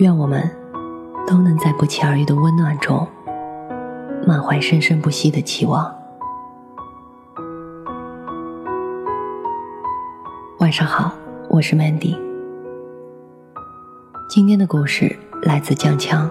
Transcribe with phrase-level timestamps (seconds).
[0.00, 0.50] 愿我们
[1.26, 3.06] 都能在不期而遇的温暖中，
[4.26, 5.94] 满怀生生不息的期望。
[10.58, 11.12] 晚上好，
[11.50, 12.18] 我是 Mandy。
[14.26, 16.30] 今天的故事来自江枪。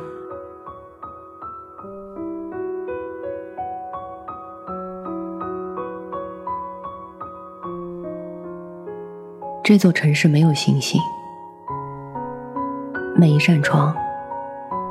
[9.64, 11.00] 这座城市没有星星。
[13.20, 13.94] 每一扇窗，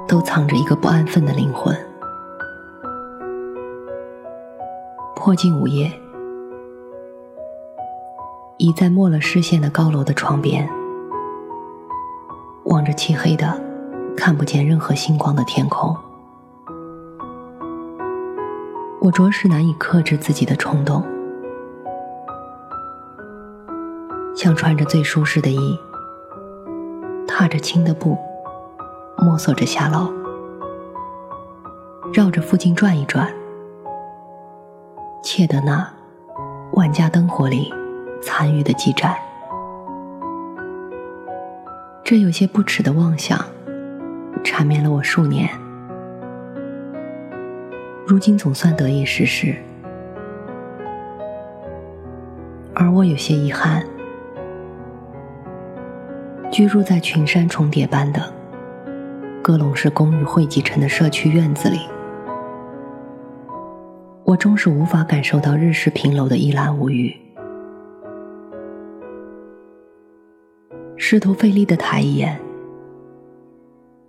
[0.06, 1.74] 都藏着一个不安分的灵魂。
[5.16, 5.90] 破镜午夜，
[8.58, 10.68] 倚在没了视线的高楼的窗边，
[12.66, 13.58] 望着漆黑的、
[14.14, 15.96] 看不见任何星光的天空，
[19.00, 21.02] 我着实难以克制自己的冲动，
[24.36, 25.78] 想穿着最舒适的衣。
[27.39, 28.19] 踏着轻的步，
[29.17, 30.12] 摸索着下楼，
[32.12, 33.33] 绕着附近转一转，
[35.22, 35.89] 窃得那
[36.72, 37.72] 万家灯火里
[38.20, 39.14] 残余的几盏。
[42.03, 43.39] 这有些不耻的妄想，
[44.42, 45.48] 缠绵了我数年，
[48.05, 49.55] 如今总算得以实施，
[52.75, 53.86] 而我有些遗憾。
[56.58, 58.34] 居住在群山重叠般的
[59.44, 61.78] 歌隆式公寓汇集成的社区院子里，
[64.24, 67.16] 我终是无法感受到日式平楼的一览无余。
[70.97, 72.36] 试图费力的抬一眼，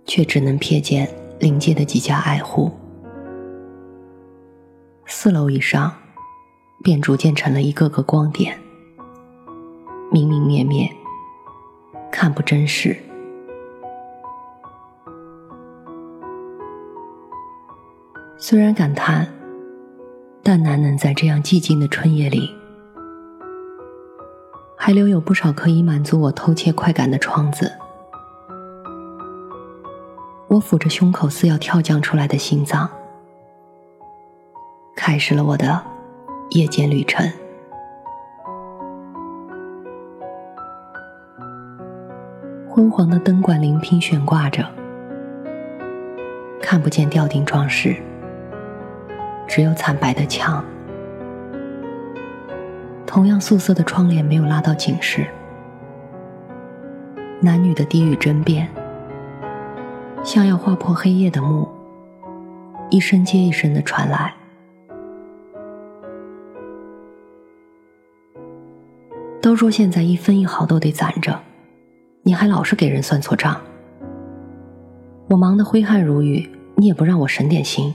[0.04, 1.08] 却只能瞥见
[1.38, 2.72] 临街的几家矮户。
[5.06, 5.92] 四楼以上，
[6.82, 8.58] 便逐渐成了一个个光点，
[10.10, 10.90] 明明灭灭。
[12.10, 12.96] 看不真实。
[18.36, 19.28] 虽然感叹，
[20.42, 22.50] 但难能在这样寂静的春夜里，
[24.76, 27.70] 还留有不少可以满足我偷窃快感的窗子。
[30.48, 32.88] 我抚着胸口似要跳降出来的心脏，
[34.96, 35.80] 开始了我的
[36.50, 37.30] 夜间旅程。
[42.80, 44.66] 昏黄的灯管临平悬挂着，
[46.62, 47.94] 看不见吊顶装饰，
[49.46, 50.64] 只有惨白的墙。
[53.06, 55.26] 同样素色的窗帘没有拉到警示。
[57.42, 58.66] 男女的低语争辩，
[60.24, 61.68] 像要划破黑夜的幕，
[62.88, 64.32] 一声接一声的传来。
[69.42, 71.38] 都说现在一分一毫都得攒着。
[72.22, 73.60] 你还老是给人算错账，
[75.28, 77.94] 我忙得挥汗如雨，你也不让我省点心。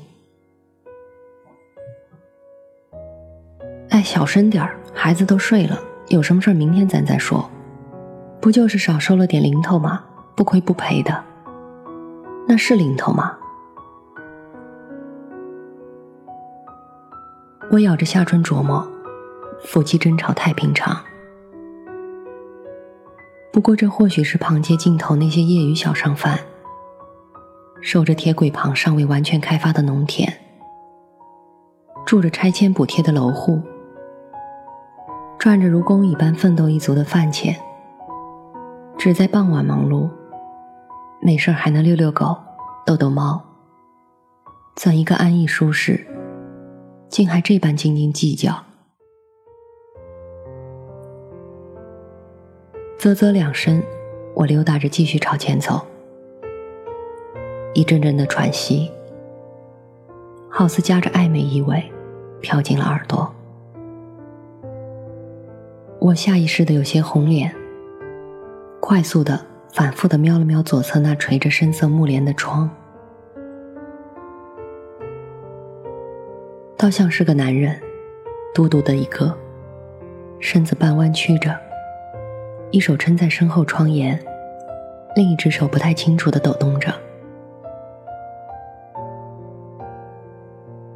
[3.90, 7.50] 哎，小声点儿，孩子都睡了，有什么事儿明天咱再说。
[8.42, 10.04] 不就是少收了点零头吗？
[10.36, 11.24] 不亏不赔的，
[12.48, 13.38] 那是零头吗？
[17.72, 18.86] 我咬着下唇琢磨，
[19.64, 20.98] 夫妻争吵太平常。
[23.56, 26.38] 不过，这或许是旁街尽头那些业余小商贩，
[27.82, 30.30] 守着铁轨旁尚未完全开发的农田，
[32.06, 33.62] 住着拆迁补贴的楼户，
[35.40, 37.56] 赚着如工蚁般奋斗一族的饭钱，
[38.98, 40.10] 只在傍晚忙碌，
[41.22, 42.36] 没事还能遛遛狗、
[42.86, 43.42] 逗逗猫，
[44.76, 46.06] 怎一个安逸舒适，
[47.08, 48.65] 竟还这般斤斤计较。
[53.06, 53.84] 啧啧两声，
[54.34, 55.80] 我溜达着继续朝前走。
[57.76, 58.90] 一阵阵的喘息，
[60.50, 61.84] 好似夹着暧昧意味，
[62.42, 63.32] 飘进了耳朵。
[66.00, 67.54] 我下意识的有些红脸，
[68.80, 69.40] 快速的、
[69.72, 72.68] 反复的瞄了瞄左侧那垂着深色木帘的窗，
[76.76, 77.80] 倒像是个男人，
[78.52, 79.32] 嘟嘟的一个，
[80.40, 81.56] 身子半弯曲着。
[82.76, 84.22] 一手撑在身后窗沿，
[85.16, 86.94] 另一只手不太清楚的抖动着。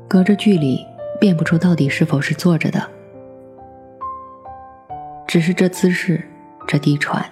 [0.06, 0.86] 隔着距离，
[1.22, 2.86] 辨不出到底是否是坐着的，
[5.26, 6.22] 只是这姿势，
[6.68, 7.26] 这低喘，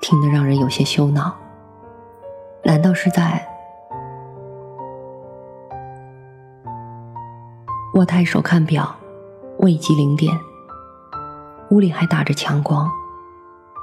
[0.00, 1.36] 听得让人有些羞恼。
[2.64, 3.46] 难道是在？
[7.92, 8.96] 我抬手看表，
[9.58, 10.34] 未及零点。
[11.70, 12.90] 屋里还打着强光，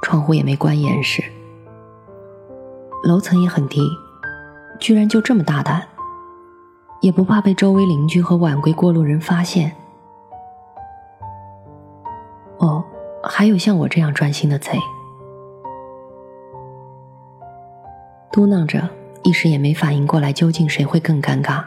[0.02, 1.24] 窗户也没关严实，
[3.04, 3.82] 楼层也很低，
[4.80, 5.88] 居然就这么大胆。
[7.00, 9.72] 也不怕被周围邻居和晚归过路人发现。
[12.58, 12.84] 哦，
[13.24, 14.80] 还有像我这样专心的贼。
[18.32, 18.90] 嘟囔着，
[19.22, 21.64] 一时也没反应过来，究竟谁会更尴尬。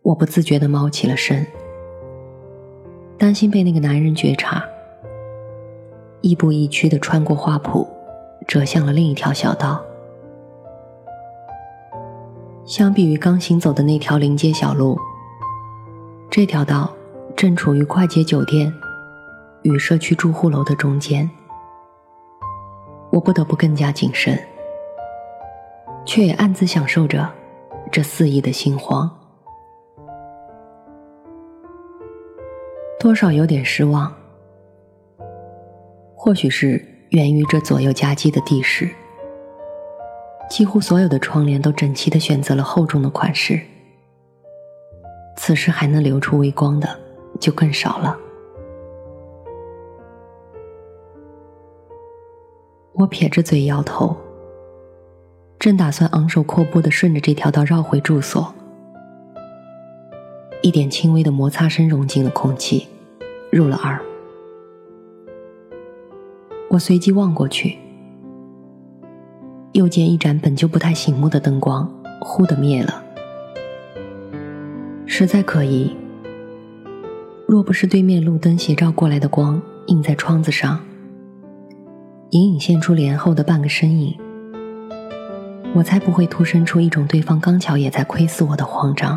[0.00, 1.46] 我不自觉的猫起了身，
[3.18, 4.64] 担心被那个男人觉察，
[6.24, 7.86] 亦步亦趋的穿过花圃，
[8.48, 9.78] 折向了另一条小道。
[12.64, 14.98] 相比于刚行走的那条临街小路，
[16.30, 16.90] 这条道
[17.36, 18.72] 正处于快捷酒店
[19.64, 21.30] 与社区住户楼的中间，
[23.10, 24.42] 我不得不更加谨慎，
[26.06, 27.30] 却也暗自享受着
[27.92, 29.14] 这肆意的心慌，
[32.98, 34.10] 多少有点失望，
[36.24, 38.88] 或许是源于这左右夹击的地势。
[40.48, 43.60] 几乎所有的窗帘都整齐的选择了厚重的款式，
[45.36, 46.98] 此时还能流出微光的
[47.38, 48.16] 就更少了。
[52.94, 54.16] 我撇着嘴摇头，
[55.58, 58.54] 正打算昂首阔步的顺着这条道绕回住所，
[60.62, 62.88] 一点轻微的摩擦声融进了空气，
[63.52, 64.00] 入了耳。
[66.74, 67.78] 我随即望过去。
[69.74, 71.88] 又见一盏本就不太醒目的灯光，
[72.20, 73.00] 忽的灭了。
[75.06, 75.96] 实在可疑，
[77.46, 80.80] 若不是对面路灯斜照过来的光映在窗子上，
[82.30, 84.18] 隐隐现出帘后的半个身影，
[85.76, 89.16] 我才不会突生出一种对方刚巧也在窥视我的慌张。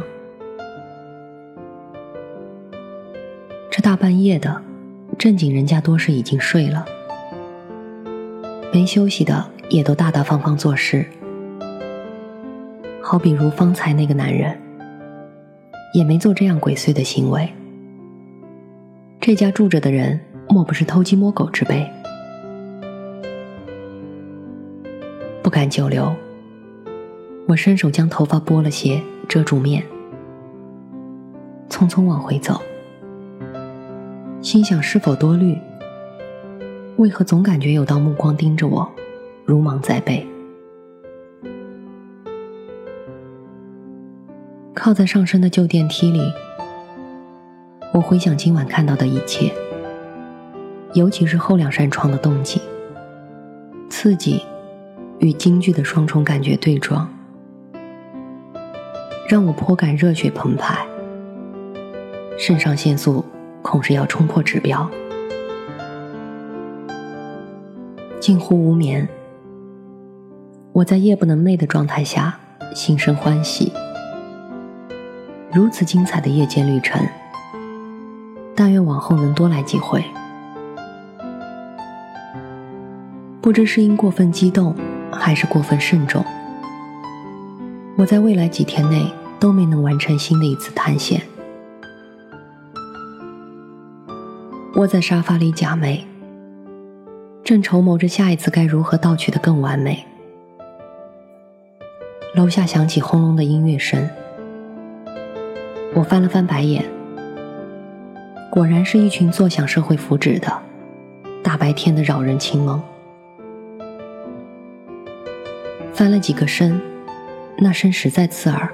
[3.71, 4.62] 这大半夜的，
[5.18, 6.86] 正经人家多是已经睡了，
[8.77, 9.44] 没休息的。
[9.69, 11.06] 也都大大方方做事，
[13.01, 14.57] 好比如方才那个男人，
[15.94, 17.50] 也没做这样鬼祟的行为。
[19.19, 21.85] 这家住着的人，莫不是偷鸡摸狗之辈？
[25.44, 26.15] 不敢久留，
[27.45, 29.83] 我伸手将头发拨了些，遮住面，
[31.69, 32.62] 匆匆往回走，
[34.41, 35.57] 心想是否多虑？
[36.97, 38.91] 为何总感觉有道目光盯着我？
[39.45, 40.25] 如芒在背，
[44.73, 46.19] 靠在上升的旧电梯里，
[47.94, 49.53] 我回想今晚看到的一切，
[50.95, 52.59] 尤其是后两扇窗的动静，
[53.91, 54.41] 刺激
[55.19, 57.07] 与惊惧的双重感觉对撞，
[59.29, 60.83] 让我颇感热血澎湃，
[62.39, 63.23] 肾上腺素
[63.61, 64.89] 恐是要冲破指标，
[68.27, 69.07] 近乎无眠。
[70.74, 72.37] 我在夜不能寐的状态下，
[72.75, 73.71] 心生欢喜。
[75.54, 77.02] 如此精彩的夜间旅程，
[78.54, 80.04] 但愿往后能多来几回。
[83.40, 84.75] 不知是因过分激动，
[85.09, 86.21] 还是过分慎重，
[87.97, 89.09] 我在未来几天内
[89.40, 91.21] 都没能完成新的一次探险。
[94.75, 96.02] 窝在沙发里假寐，
[97.47, 100.06] 正筹谋着下一次该如何盗取的更完美。
[102.35, 104.06] 楼下响起轰隆的音乐声，
[105.95, 106.83] 我翻了翻白眼，
[108.51, 110.61] 果然是一群坐享社会福祉的，
[111.42, 112.83] 大白天的扰人清梦。
[115.94, 116.81] 翻了几个身，
[117.59, 118.69] 那声实在刺耳。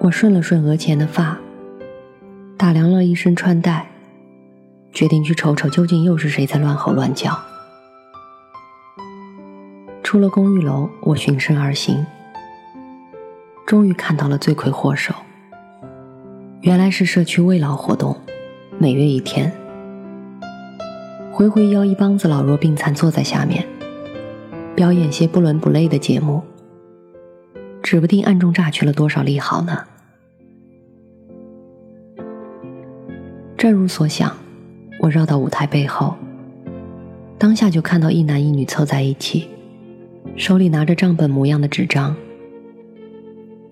[0.00, 1.38] 我顺了顺额前的发，
[2.58, 3.89] 打量了一身穿戴，
[4.92, 7.38] 决定去瞅瞅究竟又是谁在乱吼乱叫。
[10.02, 12.04] 出了公寓楼，我循声而行，
[13.66, 15.14] 终于看到了罪魁祸首。
[16.62, 18.20] 原来是社区慰劳活动，
[18.78, 19.52] 每月一天，
[21.32, 23.64] 回回邀一帮子老弱病残坐在下面，
[24.74, 26.42] 表演些不伦不类的节目，
[27.82, 29.84] 指不定暗中榨取了多少利好呢。
[33.56, 34.36] 正如所想，
[35.00, 36.14] 我绕到舞台背后，
[37.38, 39.48] 当下就看到一男一女凑在一起。
[40.36, 42.14] 手里拿着账本模样的纸张。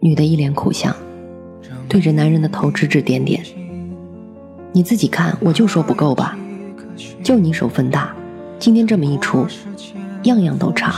[0.01, 0.95] 女的一脸苦相，
[1.89, 3.43] 对着男人的头指指点点
[4.73, 6.39] ：“你自己看，我就说不够吧，
[7.23, 8.15] 就你手分大，
[8.59, 9.47] 今天这么一出，
[10.23, 10.95] 样样都差。”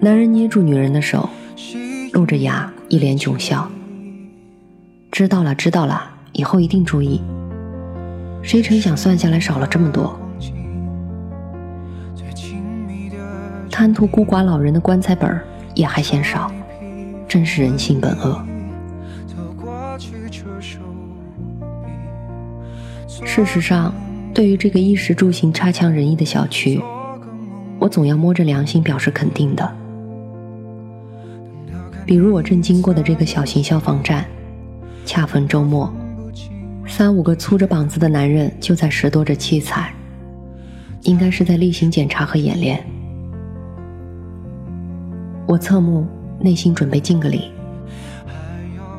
[0.00, 1.28] 男人捏住女人的手，
[2.12, 3.70] 露着牙，一脸窘笑
[5.12, 7.22] ：“知道了，知道了，以后一定注意。”
[8.42, 10.20] 谁成想算下来少了这么多。
[13.70, 15.40] 贪图孤寡老人的棺材本
[15.74, 16.52] 也还嫌少，
[17.26, 18.40] 真是人性本恶。
[23.24, 23.92] 事实上，
[24.32, 26.80] 对于这个衣食住行差强人意的小区，
[27.78, 29.76] 我总要摸着良心表示肯定的。
[32.06, 34.24] 比如我正经过的这个小型消防站，
[35.04, 35.92] 恰逢周末，
[36.96, 39.92] 三五个粗着膀子的男人就在拾掇着器材，
[41.02, 42.80] 应该是在例行检查和演练。
[45.44, 46.06] 我侧目，
[46.38, 47.50] 内心准备敬个礼，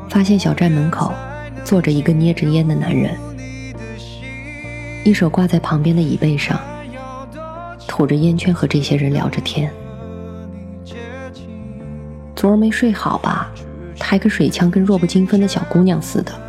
[0.10, 1.14] 发现小站门口
[1.64, 3.16] 坐着一个捏着烟的男人，
[5.06, 6.60] 一手挂在旁边的椅背上，
[7.88, 9.72] 吐着烟圈和这些人聊着天。
[12.36, 13.50] 昨儿没睡好吧？
[13.98, 16.45] 抬个水枪跟弱不禁风的小姑娘似的。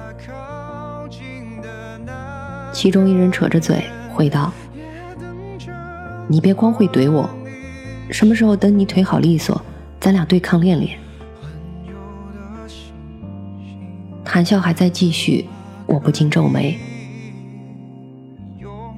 [2.76, 4.52] 其中一人扯着嘴回道
[6.28, 7.26] ：“你别光会怼我，
[8.11, 9.59] 什么时候等你腿好利索？”
[9.99, 10.99] 咱俩对抗练练。
[14.23, 15.47] 谈笑还在继续，
[15.87, 16.78] 我不禁皱眉。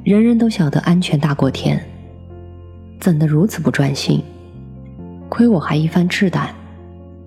[0.03, 1.81] 人人都晓得安全大过天，
[2.99, 4.21] 怎的如此不专心？
[5.29, 6.53] 亏我还一番赤胆，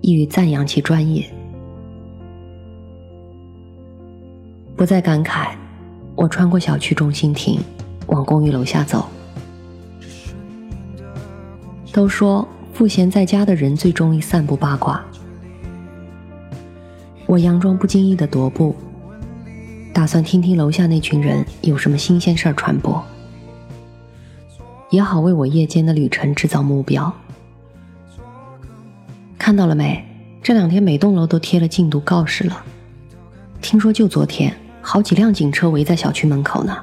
[0.02, 1.24] 意欲赞扬其专业。
[4.76, 5.48] 不再感慨，
[6.14, 7.60] 我穿过小区中心亭，
[8.06, 9.08] 往公寓楼下走。
[11.92, 12.46] 都说。
[12.72, 15.04] 赋闲在家的人最中意散布八卦。
[17.26, 18.74] 我佯装不经意的踱步，
[19.92, 23.04] 打算听听楼下那群人有什么新鲜事儿传播，
[24.88, 27.12] 也好为我夜间的旅程制造目标。
[29.38, 30.02] 看到了没？
[30.42, 32.64] 这两天每栋楼都贴了禁毒告示了。
[33.60, 36.76] 听说就昨天，好几辆警车围在小区门口呢。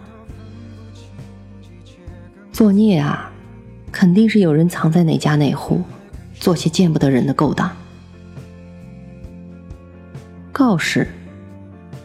[2.51, 3.29] 作孽啊！
[3.91, 5.81] 肯定是有人藏在哪家哪户，
[6.35, 7.69] 做些见不得人的勾当。
[10.51, 11.07] 告示，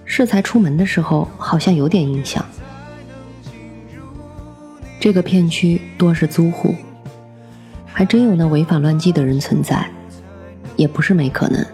[0.05, 2.45] 适才出门的时候好像有点印象。
[4.99, 6.75] 这个片区多是租户，
[7.85, 9.91] 还真有那违法乱纪的人存在，
[10.77, 11.67] 也不是没可能。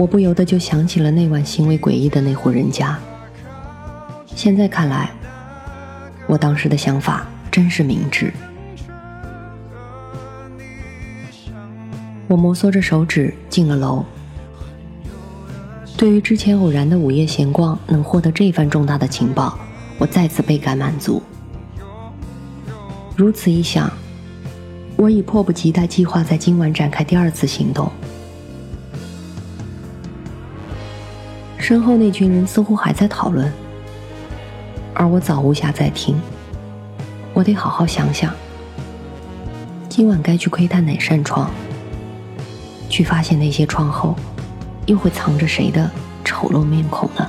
[0.00, 2.98] 我不由得就想起了那晚行为诡异的那户人家。
[4.34, 5.10] 现在看来。
[6.26, 8.32] 我当时的想法真是明智。
[12.28, 14.02] 我摩挲着手指进了楼。
[15.98, 19.58] 对于之前偶然的午夜闲逛能获得这番重大的情报，
[19.98, 21.22] 我再次倍感满足。
[23.16, 23.92] 如此一想，
[24.96, 27.90] 我已迫不及待计划在今晚展开第二次行动。
[31.70, 33.48] 身后那群人似乎还在讨论。
[34.92, 36.20] 而我早无暇再听，
[37.32, 38.34] 我得好好想想，
[39.88, 41.48] 今晚该去窥探哪扇窗，
[42.88, 44.16] 去发现那些窗后，
[44.86, 45.88] 又会藏着谁的
[46.24, 47.24] 丑陋面孔呢？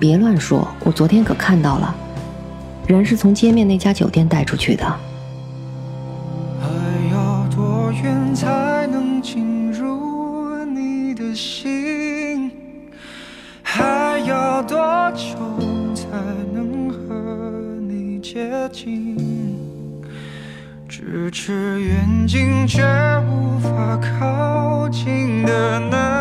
[0.00, 1.94] 别乱说，我昨天可看到了，
[2.88, 4.84] 人是从街面那家酒店带出去的。
[18.74, 19.16] 近？
[20.88, 22.82] 咫尺远近却
[23.28, 26.13] 无法靠近的那